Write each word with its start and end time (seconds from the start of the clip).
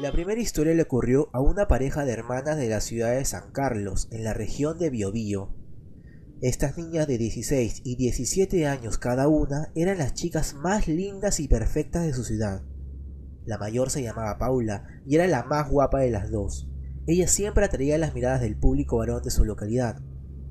La 0.00 0.12
primera 0.12 0.40
historia 0.40 0.72
le 0.72 0.80
ocurrió 0.80 1.28
a 1.34 1.42
una 1.42 1.68
pareja 1.68 2.06
de 2.06 2.12
hermanas 2.12 2.56
de 2.56 2.70
la 2.70 2.80
ciudad 2.80 3.14
de 3.14 3.24
San 3.26 3.52
Carlos, 3.52 4.08
en 4.10 4.24
la 4.24 4.32
región 4.32 4.78
de 4.78 4.88
Biobío. 4.88 5.54
Estas 6.40 6.78
niñas 6.78 7.06
de 7.06 7.18
16 7.18 7.82
y 7.84 7.96
17 7.96 8.66
años 8.66 8.96
cada 8.96 9.28
una 9.28 9.70
eran 9.74 9.98
las 9.98 10.14
chicas 10.14 10.54
más 10.54 10.88
lindas 10.88 11.38
y 11.38 11.48
perfectas 11.48 12.06
de 12.06 12.14
su 12.14 12.24
ciudad. 12.24 12.62
La 13.44 13.58
mayor 13.58 13.90
se 13.90 14.02
llamaba 14.02 14.38
Paula 14.38 14.86
y 15.04 15.16
era 15.16 15.26
la 15.26 15.42
más 15.42 15.68
guapa 15.68 15.98
de 16.00 16.10
las 16.10 16.30
dos. 16.30 16.70
Ella 17.06 17.28
siempre 17.28 17.66
atraía 17.66 17.98
las 17.98 18.14
miradas 18.14 18.40
del 18.40 18.56
público 18.56 18.96
varón 18.96 19.22
de 19.22 19.30
su 19.30 19.44
localidad. 19.44 20.00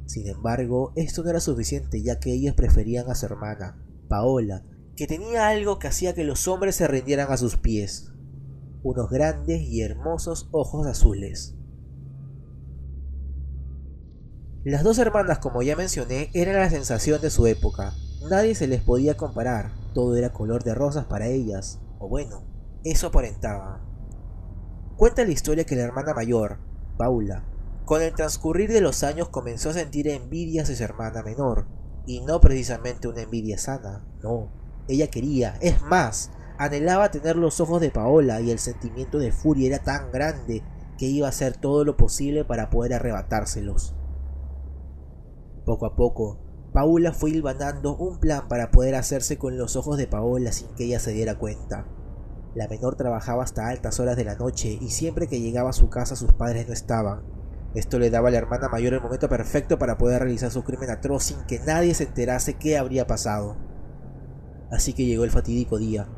Sin 0.05 0.27
embargo, 0.27 0.93
esto 0.95 1.23
no 1.23 1.31
era 1.31 1.39
suficiente 1.39 2.03
ya 2.03 2.19
que 2.19 2.33
ellas 2.33 2.53
preferían 2.53 3.09
a 3.09 3.15
su 3.15 3.25
hermana, 3.25 3.83
Paola, 4.09 4.63
que 4.95 5.07
tenía 5.07 5.47
algo 5.47 5.79
que 5.79 5.87
hacía 5.87 6.13
que 6.13 6.23
los 6.23 6.47
hombres 6.47 6.75
se 6.75 6.87
rindieran 6.87 7.31
a 7.31 7.37
sus 7.37 7.57
pies. 7.57 8.11
Unos 8.81 9.09
grandes 9.09 9.61
y 9.61 9.81
hermosos 9.81 10.47
ojos 10.51 10.87
azules. 10.87 11.55
Las 14.63 14.83
dos 14.83 14.99
hermanas, 14.99 15.39
como 15.39 15.61
ya 15.61 15.75
mencioné, 15.75 16.29
eran 16.33 16.55
la 16.55 16.69
sensación 16.69 17.19
de 17.21 17.29
su 17.29 17.47
época. 17.47 17.93
Nadie 18.29 18.55
se 18.55 18.67
les 18.67 18.81
podía 18.81 19.17
comparar, 19.17 19.71
todo 19.93 20.15
era 20.15 20.31
color 20.31 20.63
de 20.63 20.75
rosas 20.75 21.05
para 21.05 21.27
ellas, 21.27 21.79
o 21.97 22.07
bueno, 22.07 22.43
eso 22.83 23.07
aparentaba. 23.07 23.81
Cuenta 24.95 25.25
la 25.25 25.31
historia 25.31 25.65
que 25.65 25.75
la 25.75 25.83
hermana 25.83 26.13
mayor, 26.13 26.57
Paula, 26.97 27.43
con 27.85 28.01
el 28.01 28.13
transcurrir 28.13 28.71
de 28.71 28.81
los 28.81 29.03
años 29.03 29.29
comenzó 29.29 29.71
a 29.71 29.73
sentir 29.73 30.07
envidia 30.07 30.63
hacia 30.63 30.75
su 30.75 30.83
hermana 30.83 31.23
menor, 31.23 31.67
y 32.05 32.21
no 32.21 32.39
precisamente 32.39 33.07
una 33.07 33.21
envidia 33.21 33.57
sana, 33.57 34.05
no. 34.21 34.51
Ella 34.87 35.07
quería, 35.07 35.57
es 35.61 35.81
más, 35.81 36.31
anhelaba 36.59 37.09
tener 37.09 37.37
los 37.37 37.61
ojos 37.61 37.79
de 37.79 37.89
Paola 37.89 38.41
y 38.41 38.51
el 38.51 38.59
sentimiento 38.59 39.17
de 39.17 39.31
furia 39.31 39.67
era 39.67 39.79
tan 39.79 40.11
grande 40.11 40.61
que 40.97 41.05
iba 41.05 41.25
a 41.25 41.29
hacer 41.29 41.55
todo 41.55 41.85
lo 41.85 41.95
posible 41.95 42.43
para 42.43 42.69
poder 42.69 42.93
arrebatárselos. 42.93 43.95
Poco 45.65 45.85
a 45.85 45.95
poco, 45.95 46.37
Paula 46.73 47.13
fue 47.13 47.29
hilvanando 47.29 47.95
un 47.95 48.19
plan 48.19 48.49
para 48.49 48.71
poder 48.71 48.95
hacerse 48.95 49.37
con 49.37 49.57
los 49.57 49.77
ojos 49.77 49.97
de 49.97 50.07
Paola 50.07 50.51
sin 50.51 50.67
que 50.75 50.83
ella 50.83 50.99
se 50.99 51.13
diera 51.13 51.39
cuenta. 51.39 51.87
La 52.55 52.67
menor 52.67 52.95
trabajaba 52.95 53.43
hasta 53.43 53.69
altas 53.69 54.01
horas 54.01 54.17
de 54.17 54.25
la 54.25 54.35
noche 54.35 54.77
y 54.81 54.89
siempre 54.89 55.27
que 55.27 55.39
llegaba 55.39 55.69
a 55.69 55.73
su 55.73 55.89
casa 55.89 56.17
sus 56.17 56.33
padres 56.33 56.67
no 56.67 56.73
estaban. 56.73 57.23
Esto 57.73 57.99
le 57.99 58.09
daba 58.09 58.27
a 58.27 58.31
la 58.31 58.37
hermana 58.39 58.67
mayor 58.67 58.93
el 58.93 59.01
momento 59.01 59.29
perfecto 59.29 59.79
para 59.79 59.97
poder 59.97 60.23
realizar 60.23 60.51
su 60.51 60.63
crimen 60.63 60.89
atroz 60.89 61.23
sin 61.23 61.41
que 61.45 61.59
nadie 61.59 61.93
se 61.93 62.03
enterase 62.03 62.55
qué 62.55 62.77
habría 62.77 63.07
pasado. 63.07 63.55
Así 64.71 64.91
que 64.91 65.05
llegó 65.05 65.23
el 65.23 65.31
fatídico 65.31 65.77
día. 65.77 66.09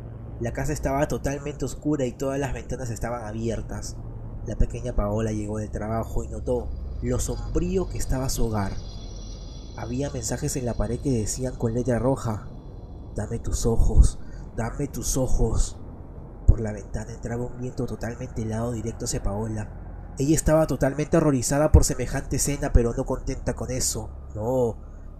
La 0.42 0.54
casa 0.54 0.74
estaba 0.74 1.08
totalmente 1.08 1.66
oscura 1.66 2.04
y 2.08 2.14
todas 2.14 2.40
las 2.40 2.52
ventanas 2.52 2.90
estaban 2.90 3.26
abiertas. 3.26 3.96
La 4.48 4.56
pequeña 4.56 4.96
Paola 4.96 5.32
llegó 5.32 5.60
del 5.60 5.70
trabajo 5.70 6.24
y 6.24 6.30
notó 6.30 6.68
lo 7.04 7.20
sombrío 7.20 7.88
que 7.88 8.00
estaba 8.00 8.28
su 8.28 8.48
hogar. 8.48 8.72
Había 9.78 10.10
mensajes 10.10 10.56
en 10.56 10.66
la 10.66 10.74
pared 10.74 11.00
que 11.00 11.12
decían 11.12 11.56
con 11.56 11.76
letra 11.76 12.00
roja, 12.00 12.48
Dame 13.16 13.38
tus 13.38 13.68
ojos, 13.68 14.18
dame 14.56 14.88
tus 14.88 15.16
ojos. 15.16 15.78
Por 16.48 16.60
la 16.60 16.72
ventana 16.72 17.12
entraba 17.12 17.46
un 17.46 17.60
viento 17.60 17.86
totalmente 17.86 18.42
helado 18.42 18.72
directo 18.72 19.06
hacia 19.06 19.22
Paola. 19.22 19.70
Ella 20.18 20.34
estaba 20.34 20.66
totalmente 20.66 21.18
horrorizada 21.18 21.72
por 21.72 21.84
semejante 21.84 22.38
escena, 22.38 22.74
pero 22.74 22.96
no 22.96 23.06
contenta 23.06 23.54
con 23.54 23.70
eso. 23.70 24.10
No, 24.34 24.76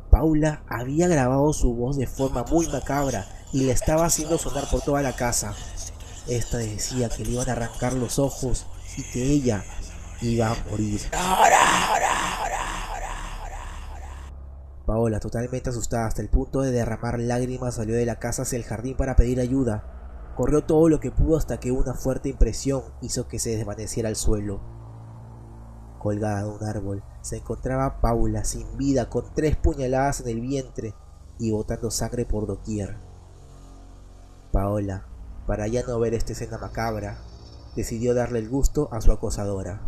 Paula 0.10 0.64
había 0.68 1.08
grabado 1.08 1.54
su 1.54 1.76
voz 1.76 1.98
de 1.98 2.08
forma 2.08 2.44
muy 2.44 2.68
macabra 2.70 3.24
y 3.54 3.64
le 3.64 3.72
estaba 3.72 4.06
haciendo 4.06 4.38
sonar 4.38 4.70
por 4.70 4.82
toda 4.82 5.02
la 5.02 5.16
casa. 5.16 5.54
Esta 6.28 6.58
decía 6.58 7.10
que 7.10 7.26
le 7.26 7.32
iban 7.32 7.50
a 7.50 7.54
arrancar 7.54 7.94
los 7.94 8.20
ojos 8.20 8.66
y 8.98 9.04
que 9.04 9.24
ella 9.24 9.64
iba 10.22 10.52
a 10.52 10.56
morir. 10.70 11.02
Paola, 14.86 15.20
totalmente 15.20 15.70
asustada 15.70 16.08
hasta 16.08 16.22
el 16.22 16.30
punto 16.30 16.62
de 16.62 16.72
derramar 16.72 17.20
lágrimas, 17.20 17.76
salió 17.76 17.96
de 17.96 18.06
la 18.06 18.20
casa 18.20 18.42
hacia 18.44 18.58
el 18.58 18.64
jardín 18.64 18.98
para 18.98 19.16
pedir 19.16 19.40
ayuda. 19.40 20.34
Corrió 20.36 20.64
todo 20.64 20.90
lo 20.90 21.00
que 21.00 21.12
pudo 21.12 21.38
hasta 21.38 21.60
que 21.60 21.72
una 21.72 21.94
fuerte 21.94 22.30
impresión 22.30 22.84
hizo 23.02 23.28
que 23.28 23.40
se 23.40 23.56
desvaneciera 23.56 24.10
al 24.10 24.16
suelo. 24.16 24.62
Colgada 26.00 26.44
de 26.44 26.50
un 26.50 26.64
árbol 26.64 27.04
se 27.22 27.38
encontraba 27.38 28.02
Paula 28.02 28.44
sin 28.44 28.76
vida 28.78 29.10
con 29.10 29.34
tres 29.36 29.56
puñaladas 29.56 30.22
en 30.22 30.30
el 30.30 30.42
vientre 30.42 30.96
y 31.38 31.52
botando 31.52 31.92
sangre 31.92 32.26
por 32.26 32.48
doquier. 32.48 33.11
Paola, 34.62 35.08
para 35.48 35.68
ya 35.68 35.82
no 35.88 36.00
ver 36.00 36.14
esta 36.14 36.34
escena 36.34 36.60
macabra, 36.60 37.18
decidió 37.76 38.14
darle 38.14 38.38
el 38.38 38.48
gusto 38.48 38.90
a 38.92 39.02
su 39.02 39.12
acosadora 39.12 39.82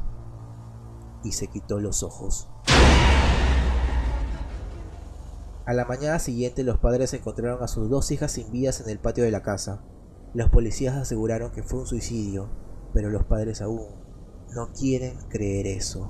y 1.23 1.33
se 1.33 1.45
quitó 1.45 1.79
los 1.79 2.01
ojos. 2.01 2.49
A 5.67 5.73
la 5.73 5.85
mañana 5.85 6.17
siguiente 6.17 6.63
los 6.63 6.79
padres 6.79 7.13
encontraron 7.13 7.61
a 7.61 7.67
sus 7.67 7.87
dos 7.87 8.09
hijas 8.09 8.31
sin 8.31 8.51
vidas 8.51 8.81
en 8.81 8.89
el 8.89 8.97
patio 8.97 9.23
de 9.23 9.29
la 9.29 9.43
casa. 9.43 9.83
Los 10.33 10.49
policías 10.49 10.95
aseguraron 10.95 11.51
que 11.51 11.61
fue 11.61 11.81
un 11.81 11.85
suicidio, 11.85 12.49
pero 12.95 13.11
los 13.11 13.25
padres 13.25 13.61
aún 13.61 13.85
no 14.55 14.73
quieren 14.73 15.19
creer 15.29 15.67
eso. 15.67 16.09